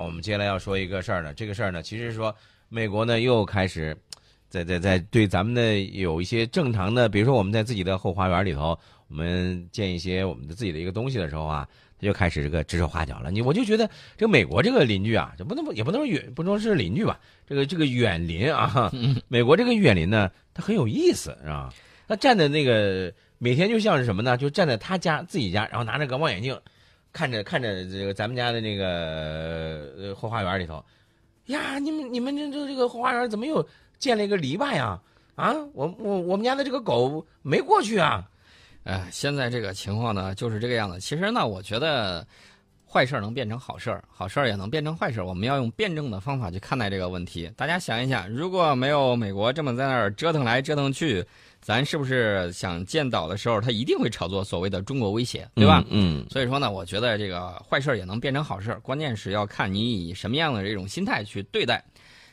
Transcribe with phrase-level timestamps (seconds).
[0.00, 2.34] 我们接下来要说一个事儿呢，这个事儿呢，其实是说
[2.70, 3.94] 美国呢又开始
[4.48, 8.78] 在在在对咱们的有一些正常的，比如说我们在自己的后花园里头，
[9.08, 11.68] 我们建一些我们的自己的一个东西的时候啊，
[12.00, 13.30] 他就开始这个指手画脚了。
[13.30, 13.86] 你我就觉得
[14.16, 18.90] 这个美国这个邻居啊，这不能也不能说远，不能说是邻居吧，这个这个远邻啊，
[19.28, 21.70] 美国这个远邻呢，他很有意思，是吧？
[22.08, 24.38] 他站在那个每天就像是什么呢？
[24.38, 26.58] 就站在他家自己家，然后拿着个望远镜。
[27.12, 30.82] 看着看着这个咱们家的那个后花园里头，
[31.46, 33.66] 呀，你们你们这这这个后花园怎么又
[33.98, 34.98] 建了一个篱笆呀？
[35.34, 38.28] 啊，我我我们家的这个狗没过去啊！
[38.84, 40.98] 哎，现在这个情况呢就是这个样子。
[40.98, 42.26] 其实呢，我觉得
[42.86, 47.50] 坏事能变成好事好事也能变成坏事我们要用辩证的方法去看待这个问题。
[47.56, 51.24] 大家想一想，如果没有美国这么在那儿折腾来折腾去。
[51.62, 55.84] 咱是不是想建岛的时候，他一定会炒作所谓的中国威胁，对吧？
[55.88, 56.26] 嗯。
[56.28, 61.80] 所以说呢，我觉得这个坏事也能变成好事，关键是要看你以什么样的这种心态去对待。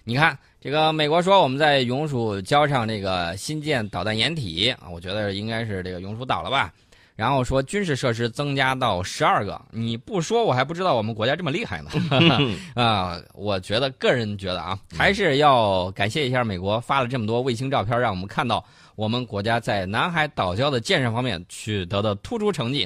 [0.04, 6.74] 你看，这个美国说我们在永暑礁上这个新建导弹掩体啊，我觉得应该是这个永暑岛了吧？
[7.16, 11.92] 然后说军事设施增加到十二个，你不说我还不知道我们国家这么厉害呢。
[12.74, 18.66] 啊，我觉得个人觉得啊，还是要感谢一下美国发了这么多卫星照片，让我们看到。
[19.00, 22.86] 我们国家在南海岛礁的建设方面取得的突出成绩，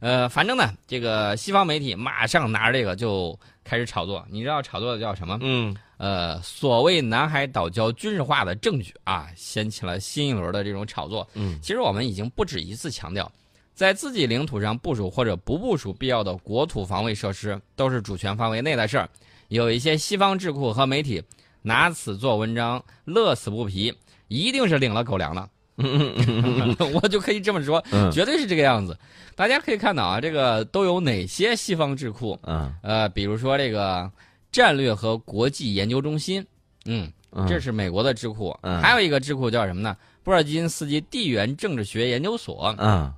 [0.00, 4.26] 呃，反正呢，这个西方媒体马上拿着这个就开始炒作。
[4.28, 5.38] 你知道炒作的叫什么？
[5.40, 11.28] 嗯，呃，所谓南海岛礁军事化的证据啊，掀起了新一轮的这种炒作。
[11.34, 13.30] 嗯，其实我们已经不止一次强调，
[13.72, 19.08] 在自己领土上部署或者不部署必要的国土防卫设施，都是主权范围内的事儿。
[19.46, 21.22] 有一些西方智库和媒体
[21.62, 23.96] 拿此做文章，乐此不疲。
[24.32, 25.48] 一定是领了狗粮的，
[26.94, 28.96] 我就可以这么说，绝对是这个样子。
[29.34, 32.38] 大家可以看到啊，这个都有哪些西方智库？
[32.42, 34.10] 嗯，呃，比如说这个
[34.50, 36.44] 战略和国际研究中心，
[36.84, 37.10] 嗯，
[37.48, 38.56] 这是美国的智库。
[38.82, 39.96] 还有一个智库叫什么呢？
[40.22, 42.74] 布尔津斯基地缘政治学研究所。
[42.78, 43.12] 嗯，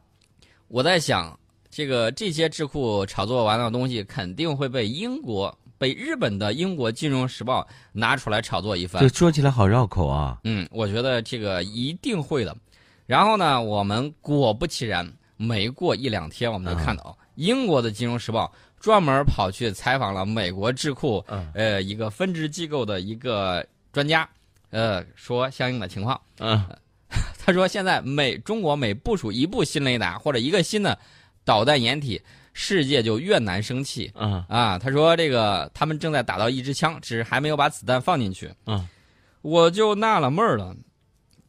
[0.69, 1.39] 我在想，
[1.71, 5.57] 这个这些智库炒作完的东西，肯定会被英国。
[5.77, 7.63] 被日本的《英国金融时报》
[7.93, 10.39] 拿出来炒作一番，这说起来好绕口啊。
[10.45, 12.57] 嗯，我觉得这个一定会的。
[13.07, 18.51] 然后呢，我们果不其然，没过一两天，我们就看到英国的《金融时报》
[18.83, 21.25] 专门跑去采访了美国智库
[21.55, 24.29] 呃一个分支机构的一个专家，
[24.71, 26.21] 呃，说相应的情况。
[26.39, 26.65] 嗯，
[27.45, 30.99] 他说现在每中国每部署一部新雷达或者一个新的
[31.45, 32.21] 导弹掩体。
[32.55, 34.11] 世界就越难生气。
[34.15, 38.51] 嗯啊，他说这个他们正在打到一支枪，只是还没有把子弹放进去。
[38.67, 38.89] 嗯，
[39.43, 40.75] 我就纳了闷了。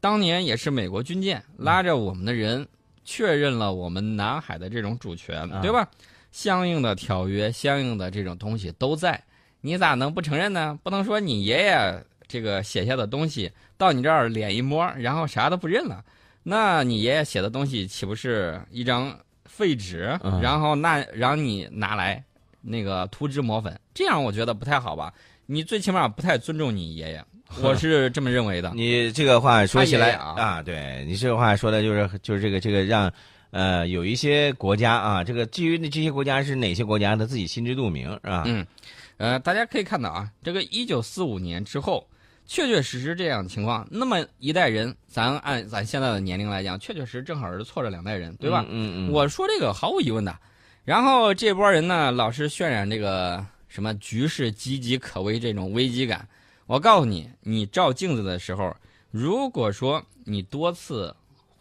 [0.02, 2.68] 当年也是美国军舰拉着我们的人，
[3.06, 5.88] 确认了我们南海的这种主权，对吧？
[6.32, 9.24] 相应的条约、相应的这种东西都在，
[9.62, 10.78] 你咋能不承认呢？
[10.84, 16.04] 不能说你爷爷这个写下的东西到你这儿脸一摸，然后啥都不认了，
[16.44, 19.18] 那你爷爷写的东西岂不是一张？
[19.56, 22.22] 废纸，然后那让你拿来
[22.62, 25.14] 那个涂脂抹粉，这样我觉得不太好吧？
[25.46, 27.24] 你最起码不太尊重你爷爷，
[27.64, 28.74] 我是这么认为的。
[28.76, 33.10] 你这个话说起来啊，对你这个话说的就是就是这个这个让
[33.52, 38.44] 呃有一些国家啊，这个至于这些国家是哪些国家，他自己心知肚明，是吧？
[38.46, 38.68] 嗯，
[39.16, 42.06] 呃，大家可以看到啊，这个一九四五年之后。
[42.48, 48.64] 确确实实这样的情况，那么一代人，咱按咱现在的年龄来讲，确确实正好是错着两代人，对吧？
[48.70, 49.12] 嗯嗯。
[49.12, 50.38] 我说这个毫无疑问的。
[50.84, 56.28] 然后这波人呢，老是渲染这个什么局势岌岌可危这种危机感。
[56.68, 58.76] 我告诉你，你照镜子的时候，
[59.10, 61.16] 如果说你多次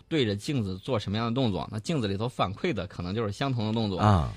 [0.07, 4.31] 对着镜子做什么样的动作，那镜子里头反馈的可能就是相同的动作啊。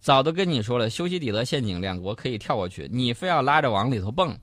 [0.00, 4.38] 早都跟你说了，修昔底德陷阱，两国可以跳过去，你非要拉着往里头蹦，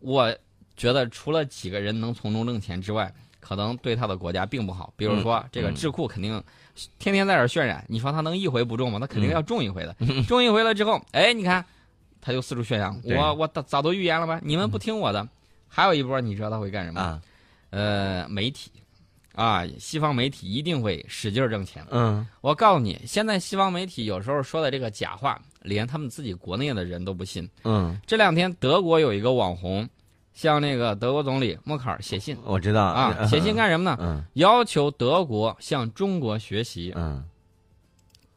[0.00, 0.34] 我。
[0.78, 4.92] 觉得除了几个人能从中挣钱之外，可能对他的国家并不好。
[4.96, 6.42] 比如说，这个智库肯定
[6.98, 8.98] 天天在这渲染，你说他能一回不中吗？
[8.98, 9.94] 他肯定要中一回的。
[10.26, 11.64] 中一回了之后，哎，你看，
[12.20, 14.40] 他就四处宣扬，我我早都预言了吧？
[14.42, 15.28] 你们不听我的。
[15.66, 17.20] 还有一波，你知道他会干什么？
[17.70, 18.70] 呃，媒体
[19.34, 21.84] 啊，西方媒体一定会使劲挣钱。
[21.90, 27.48] 嗯，我告诉你，现在西方媒体有时候说的这个假话，连他们自己国内的人都不信。
[27.64, 29.88] 嗯，这两天德国有一个网红。
[30.38, 33.96] 向那个德国总理默克尔写信，我知道啊，写信干什么呢？
[34.00, 36.92] 嗯，要求德国向中国学习。
[36.94, 37.24] 嗯，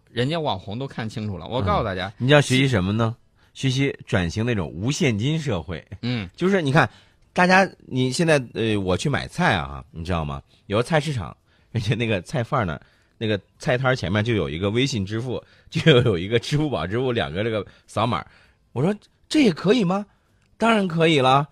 [0.09, 1.47] 人家网红都看清楚了。
[1.47, 3.15] 我告诉大家，你要学习什么呢？
[3.53, 5.87] 学习转型那种无现金社会。
[6.01, 6.89] 嗯，就是你看，
[7.33, 10.41] 大家你现在呃，我去买菜啊，你知道吗？
[10.65, 11.37] 有个菜市场，
[11.71, 12.81] 而且那个菜贩呢，
[13.19, 15.39] 那个菜摊前面就有一个微信支付，
[15.69, 18.25] 就有一个支付宝支付两个这个扫码。
[18.71, 18.91] 我说。
[19.29, 20.07] 这也可以吗？
[20.57, 21.47] 当然可以了。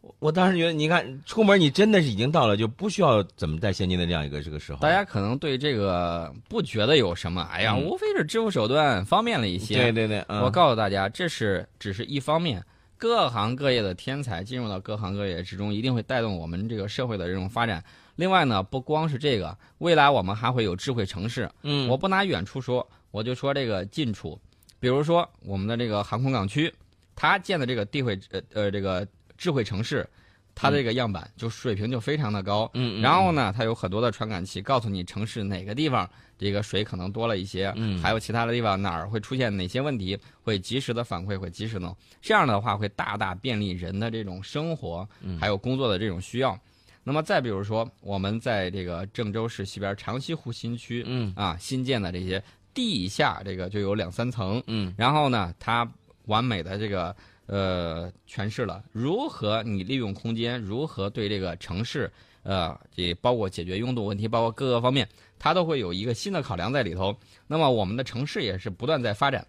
[0.00, 4.80] 我我当时觉得，你看出门你真的是已经到了，就不需要怎么带现金的这样一个这个时候。
[4.80, 9.74] 大家可能对这个不觉得有什么，哎呀，嗯无非是支付手段方便了一些。
[9.74, 12.64] 对对对，嗯、我告诉大家，这是只是一方面，
[12.96, 17.82] 各行各业的天才进入到各行各业之中，一定会带动我们这个社会的这种发展。
[18.16, 21.50] 另外呢，不光是这个，未来我们还会有智慧城市。
[21.62, 24.38] 嗯，我不拿远处说，我就说这个近处，
[24.78, 26.72] 比如说我们的这个航空港区，
[27.16, 29.06] 它建的这个地会呃呃这个
[29.40, 30.06] 智慧城市，
[30.54, 32.70] 它这个样板就水平就非常的高。
[32.74, 36.08] 嗯，嗯然后呢，它有很多的传感器，告诉你城市哪个地方
[36.38, 37.98] 这个水可能多了一些，嗯。
[38.02, 41.96] 还有其他的地方哪儿会出现哪些问题，会及时的反馈，会及时弄。
[42.20, 45.38] 这样的话会大大便利人的这种生活，嗯。
[45.40, 46.58] 还有工作的这种需要。
[47.02, 51.32] 那么再比如说，我们在这个郑州市西边长西湖新区，嗯。
[51.34, 52.42] 啊，新建的这些
[52.74, 54.94] 地下这个就有两三层，嗯。
[54.98, 55.90] 然后呢，它
[56.26, 57.16] 完美的这个
[57.50, 62.10] 呃诠释了如何你利用空间，如何对这个城市
[62.44, 65.06] 呃，也包括解决拥堵问题，包括各个方面，
[65.38, 67.14] 它都会有一个新的考量在里头。
[67.48, 69.46] 那么我们的城市也是不断在发展，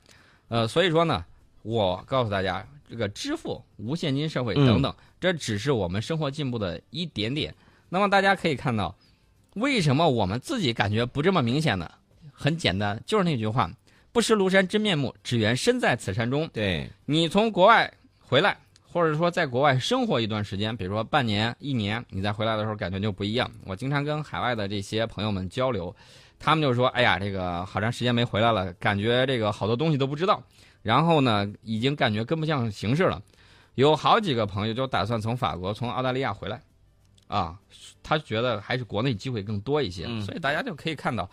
[0.50, 1.24] 呃，所以说呢，
[1.62, 7.54] 我告诉大家，这个支付、无现金社会等等，这只是我们生活进步的一点点。
[7.88, 8.94] 那么大家可以看到，
[9.54, 11.90] 为什么我们自己感觉不这么明显呢？
[12.34, 13.72] 很简单，就是那句话：
[14.12, 16.48] 不识庐山真面目，只缘身在此山中。
[16.54, 23.50] 对，你从国外回来，或者说在国外生活一段时间，比如说半年、一年，你再回来的时候感觉就不一样。
[23.66, 25.96] 我经常跟海外的这些朋友们交流，
[26.38, 30.44] 他们就说：“哎呀，这个好长时间没回来了，感觉这个好多东西都不知道，
[30.82, 33.22] 然后呢，已经感觉跟不上形势了。”
[33.76, 36.62] 有好几个朋友就打算从法国、从澳大利亚回来，
[37.28, 37.58] 啊，
[38.04, 41.28] 他觉得还是国内机会更多一些，嗯所以大家就可以看到。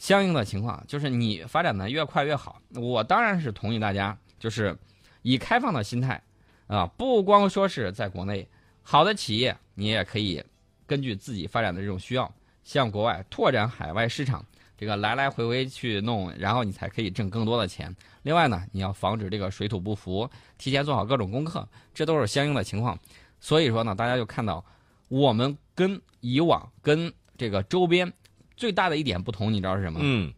[0.00, 2.60] 相应的情况就是你发展的越快越好。
[2.74, 4.74] 我当然是同意大家，就是
[5.20, 6.20] 以开放的心态
[6.66, 8.48] 啊，不光说是在国内，
[8.82, 10.42] 好的企业你也可以
[10.86, 14.42] 根据自己发展的这种需要，向国外拓展海外市场。
[14.78, 17.94] 这个来来回回去弄，然后你才可以挣更多的钱。
[18.22, 22.98] 另外呢，你要防止这个水土不服，提前做好各种功课，这都是相应的情况。
[23.38, 24.64] 所以说呢，大家就看到
[25.08, 28.10] 我们跟以往跟这个周边
[28.60, 30.00] 最大的一点不同，你知道是什么？
[30.02, 30.30] 嗯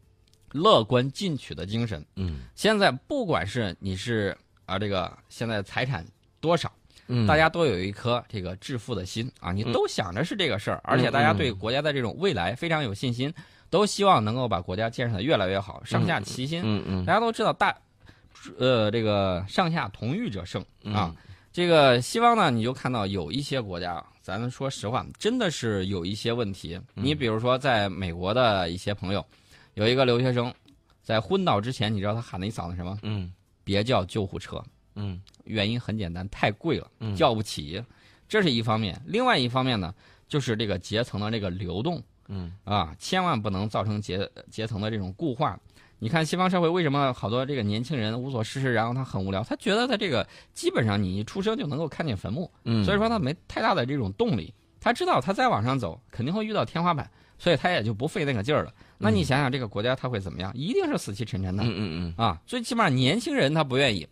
[0.53, 2.05] 乐观进取的精神。
[2.15, 6.07] 嗯现在不管是你是啊这个现在财产
[6.41, 6.71] 多少，
[7.09, 13.33] 嗯，大家都有一颗这个致富的心啊，你嗯都想着是这个事儿，而且大家对国家的这种未来非常有信心，
[13.71, 16.63] 都希望能够把国家建设的越来越好，上下齐心。
[16.65, 17.75] 嗯嗯大家都知道大，
[18.59, 21.13] 呃，这个上下同欲者胜嗯啊。
[21.51, 26.81] 这个西方呢，你就看到有一些国家，咱们说实话，真的是有一些问题。
[26.95, 29.25] 嗯你比如说，在美国的一些朋友，
[29.75, 30.55] 有一个留学生，
[31.03, 32.97] 在昏倒之前，你知道他喊了一嗓子什么？
[33.03, 33.33] 嗯
[33.65, 34.63] 别叫救护车。
[34.95, 37.83] 嗯原因很简单，太贵了，嗯叫不起。
[38.29, 39.93] 这是一方面，另外一方面呢，
[40.29, 45.59] 就是这个阶层的这个流动嗯啊，千万不能造成阶阶层的这种固化。
[46.03, 54.53] 你看西方社会为什么好多这个年轻人无所事事，然后他很无聊，他觉得他这个基本上你一出生就能够看见坟墓，嗯，所以说他没太大的这种动力。
[54.81, 57.09] 他知道他再往上走肯定会遇到天花板，
[57.39, 58.75] 所以他也就不费那个劲儿了。
[58.99, 60.51] 那你想想这个国家他会怎么样？
[60.57, 61.63] 一定是死气沉沉的。
[61.63, 64.05] 嗯嗯嗯啊，最起码年轻人他不愿意。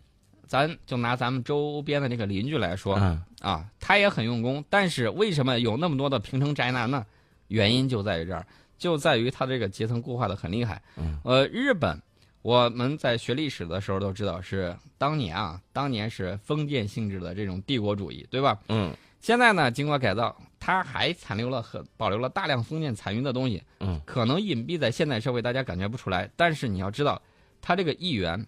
[0.47, 7.05] 咱就拿咱们周边的这个邻居来说、嗯啊，他也很用功，但是为什么有那么多的平城宅男呢？
[7.49, 8.47] 原因就在于这儿，
[8.81, 10.81] 就在于它这个阶层固化的很厉害。
[10.97, 11.95] 嗯，呃，日本
[12.41, 18.59] 我们在学历史的时候都知道是当年啊，当年是封建性质的这种帝国主义，对吧？
[18.69, 26.27] 嗯现在呢，经过改造，它还残留了很保留了大量封建残余的东西，嗯，可能隐蔽在现代社会，大家感觉不出来。
[26.35, 27.21] 但是你要知道，
[27.61, 28.43] 他这个议员，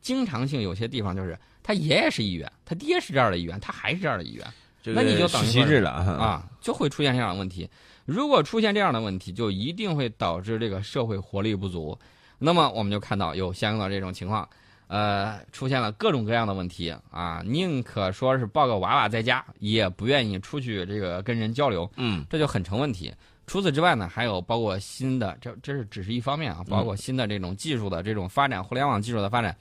[0.00, 4.46] 经常性有些地方就是他爷爷是议员，他爹是这儿的议员，他还是这儿的议员
[4.84, 7.66] 这那你就等于世袭说制了啊啊，就会出现这样的问题。
[8.04, 11.98] 如果出现这样的问题，就一定会导致这个社会活力不足。
[12.38, 14.46] 那么我们就看到有相应的这种情况，
[14.88, 23.10] 呃，出现了各种各样的问题啊，宁可说是抱个娃娃在家，也不愿意出去这个跟人交流，嗯这就很成问题。
[23.46, 29.56] 除此之外呢，还有包括新的，这这是只是一方面啊，包括新的这种技术的这种发展，互联网技术的发展，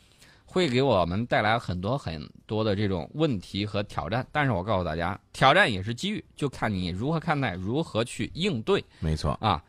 [0.54, 4.24] 会给我们带来很多很多的这种问题和挑战。
[4.32, 9.62] 但是我告诉大家，挑战也是机遇，就看你如何看待，如何去应对没错，啊。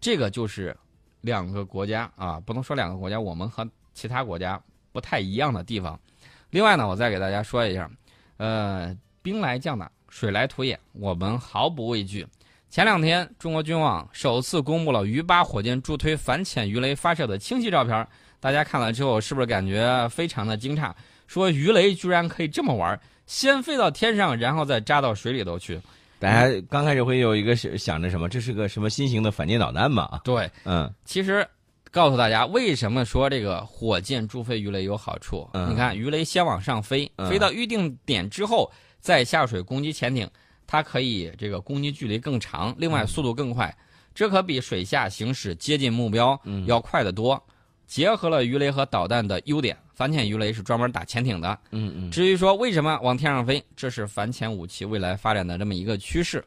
[0.00, 0.74] 这个就是
[1.20, 4.58] 两个国家啊，不能说两个国家，我们和其他国家
[4.90, 6.00] 不太一样的地方。
[6.48, 7.90] 另外呢，我再给大家说一下，
[8.38, 12.26] 呃，兵来将挡，水来土掩，我们毫不畏惧。
[12.70, 18.08] 前两天，中国军网首次公布了鱼八火箭助推反潜鱼雷发射的清晰照片，
[18.42, 20.92] 大家看了之后是不是感觉非常的惊诧？
[21.28, 25.80] 说鱼雷居然可以这么玩，先飞到天上，然后再扎到水里头去。
[26.18, 30.20] 大家刚开始会有一个想着什么，这是个什么新型的反舰导弹嘛？
[30.24, 31.46] 对，嗯，其实
[31.92, 35.48] 告诉大家为什么说这个火箭助飞鱼雷有好处。
[35.52, 38.68] 嗯你看，鱼雷先往上飞，嗯飞到预定点之后
[38.98, 40.28] 再下水攻击潜艇，
[40.66, 43.72] 它可以这个攻击距离更长，另嗯外速度更快，
[44.12, 47.40] 这可比水下行驶接近目标嗯要快得多。
[47.86, 51.58] 结合了鱼雷和导弹的优点，反潜鱼雷是专门打潜艇的。
[51.70, 56.44] 嗯嗯至于说为什么往天上飞，这是反潜武器未来发展的这么一个趋势。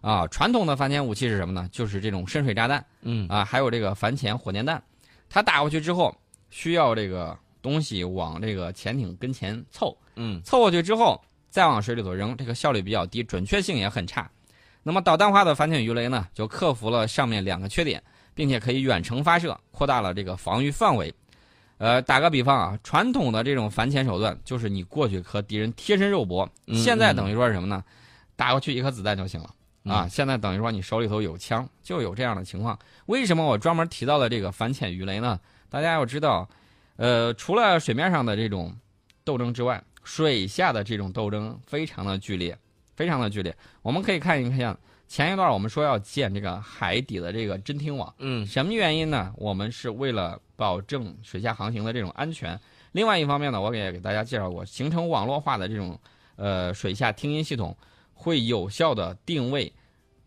[0.00, 1.68] 啊，传统的反潜武器是什么呢？
[1.72, 4.80] 就是这种深水炸弹嗯啊，还有这个反潜火箭弹。
[5.28, 6.16] 它打过去之后，
[6.50, 14.30] 需要这个东西往这个潜艇跟前凑，嗯凑过去之后再往水里头扔，这个效率比较低，准确性也很差。
[14.84, 18.00] 那么导弹化的反潜鱼雷呢，就克服了上面两个缺点，
[18.38, 21.12] 并且可以远程发射，扩大了这个防御范围。
[21.78, 27.82] 呃，打个比方啊，传统的这种反潜手段就是你过去和敌人贴身肉搏，嗯现在等于说是什么呢？
[28.36, 29.46] 打过去一颗子弹就行了
[29.92, 30.04] 啊！
[30.04, 32.78] 嗯现在等于说你手里头有枪，就有这样的情况。
[33.06, 35.40] 为什么我专门提到了这个反潜鱼雷呢？
[35.68, 36.48] 大家要知道，
[36.94, 38.72] 呃，除了水面上的这种
[39.24, 42.56] 斗争之外，水下的这种斗争非常的剧烈，
[42.94, 43.52] 非常的剧烈。
[43.82, 49.32] 我们可以看一看，前一段我们说要建这个海底的这个侦听网，嗯什么原因呢？
[49.36, 52.60] 我们是为了保证水下航行的这种安全。
[52.92, 55.98] 另外一方面呢，我也给大家介绍过，形成网络化的这种
[56.36, 57.74] 呃水下听音系统，
[58.12, 59.72] 会有效的定位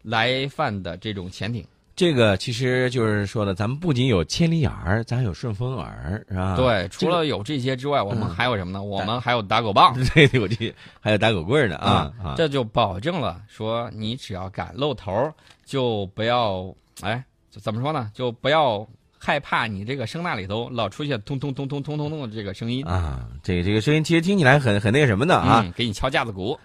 [0.02, 1.66] 来犯的这种潜艇。
[1.96, 6.56] 这个其实就是说的，咱们不仅有千里眼儿，咱还有顺风耳，是吧？
[6.56, 8.82] 对，除了有这些之外，我们嗯还有什么呢？
[8.82, 9.94] 我们还有打狗棒。
[10.14, 12.34] 对 对，我这还有打狗棍儿呢啊啊！
[12.38, 15.32] 这就保证了说你只要敢露头，
[15.66, 18.10] 就不要哎，怎么说呢？
[18.14, 18.88] 就不要
[19.20, 25.62] 害怕你这个声呐里头老出现通通通通通通通的这个声音啊，这个这个声音其实听起来很很那个什么的啊。
[25.64, 26.58] 嗯，给你敲架子鼓。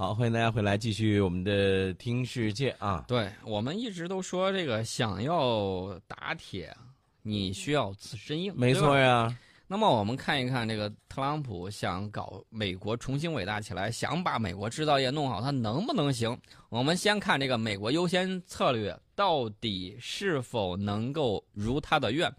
[0.00, 3.04] 好，欢迎大家回来继续我们的听世界啊。
[3.08, 6.72] 对我们一直都说这个想要打铁，
[7.20, 9.36] 你需要自身硬，没错呀，
[9.66, 16.38] 那么我们看一看这个特朗普想搞美国重新伟大起来，想把美国制造业弄好，他能不能行？
[16.68, 22.32] 我们先看这个美国优先策略到底是否能够如他的愿。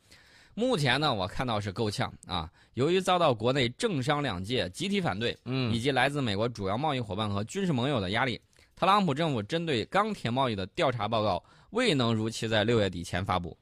[0.59, 2.51] 目前呢，我看到是够呛啊。
[2.73, 8.39] 由于遭到国内政商两界集体反对，嗯以及来自美国主要贸易伙伴和军事盟友的压力，
[8.75, 13.57] 特朗普政府针对钢铁贸易的调查报告未能如期在六月底前发布。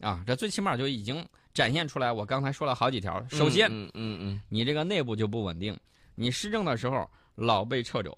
[0.00, 2.10] 啊，这最起码就已经展现出来。
[2.10, 5.78] 我刚才说了好几条，首先，嗯嗯嗯你这个内部就不稳定，
[6.14, 8.16] 你施政的时候老被撤肘，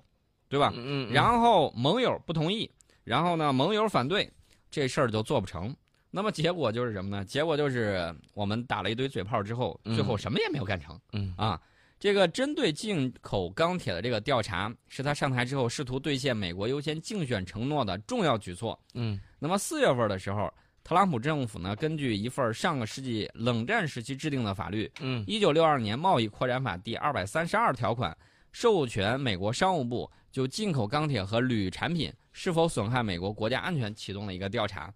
[0.49, 0.73] 对吧？
[0.77, 2.71] 嗯嗯，然后盟友不同意，
[3.03, 4.31] 然后呢盟友反对，
[4.71, 5.75] 这事儿就做不成。
[6.15, 7.25] 那么结果就是什么呢？
[7.25, 11.01] 结果就是我们打了一堆嘴炮之后，嗯最后什么也没有干成。
[11.15, 11.59] 嗯啊，
[11.99, 18.79] 这个针对进口钢铁的这个调查，是他上台之后试图兑现美国优先竞选承诺的重要举措。
[18.93, 20.53] 嗯那么四月份的时候，
[20.85, 28.15] 特朗普政府呢，根据一份上个世纪冷战时期制定的法律嗯《一九六二年贸易扩展法》第二百三十二条款，
[28.53, 34.93] 授权美国商务部就进口钢铁和铝产品是否损害美国国家安全启动了一个调查。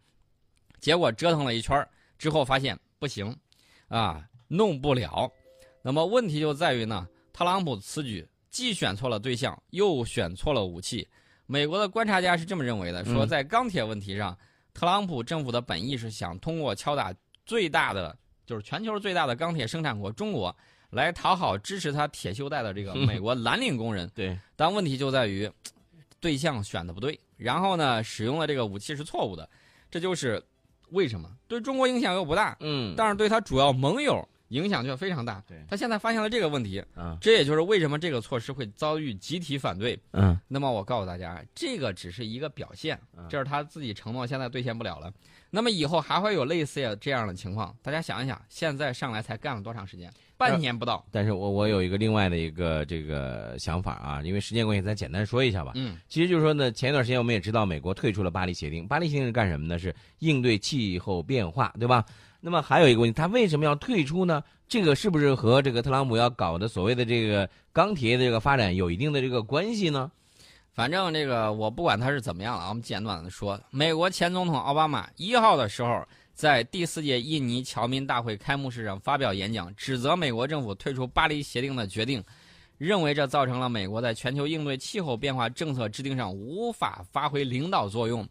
[0.81, 3.37] 结果折腾了一圈儿之后，发现不行，
[3.89, 5.31] 啊，弄不了。
[5.83, 11.07] 那么问题就在于呢，特朗普此举既选错了对象，又选错了武器。
[11.47, 14.37] 美国的观察家是这么认为的，说嗯在钢铁问题上，
[14.75, 17.15] 特朗普政府的本意是想通过敲打
[17.45, 20.55] 最大的，就是全球最大的钢铁生产国中国，
[20.91, 24.11] 来讨好支持他铁锈带的这个美国蓝领工人。
[24.15, 25.49] 对，但问题就在于，
[26.19, 29.49] 对象选的不对，然后呢，使用的这个武器是错误的，
[29.89, 30.43] 这就是
[30.91, 31.29] 为什么？
[31.49, 32.95] 对中国影响又不大，嗯。
[32.97, 35.43] 但是对他主要盟友影响却非常大。
[35.47, 39.99] 对他现在发现了这个问题，啊这也就是为什么这个措施会遭遇集体反对。
[40.13, 45.13] 嗯那么我告诉大家，这个只是一个表现嗯，这是他自己承诺，现在兑现不了了。
[45.51, 50.13] 那么以后还会有类似这样的情况，大家想一想，现在上来才干了多长时间？
[50.37, 51.03] 半年不到。
[51.11, 55.73] 但是我我有一个另外的一个这个想法啊，因为时间关系，咱简单说一下吧。
[55.77, 58.87] 嗯，其实就是说呢，前一段时间我们也知道，美国退出了巴黎协定。
[58.87, 59.79] 巴黎协定是干什么呢？
[59.79, 62.05] 是应对气候变化，对吧？
[62.47, 64.41] 那么还有一个问题，他为什么要退出呢？
[64.69, 70.13] 这个是不是和这个特朗普要搞的所谓的这个钢铁的这个发展有一定的这个关系呢？
[70.73, 82.23] 反正这个我不管他是怎么样了，我们简短的说，美国前总统奥巴马一号的时候，在第四届印尼侨民大会开幕式上发表演讲，指责美国政府退出巴黎协定的决定，
[82.79, 88.25] 认为这造成了美国在全球应对气候变化政策制定上无法发挥领导作用。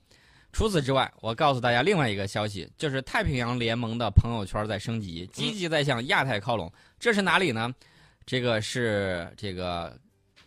[0.56, 6.72] 除此之外，我告诉大家另外一个消息，就是太平洋联盟的朋友圈在升级，积极在向亚太靠拢。
[6.98, 7.76] 这是哪里呢？
[8.26, 10.00] 这个是这个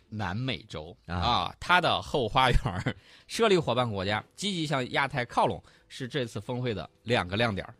[0.09, 2.95] 南美洲啊啊，它的后花园儿
[3.27, 7.75] 设立伙伴国家，积极向亚太靠拢，是这次峰会的两个亮点儿。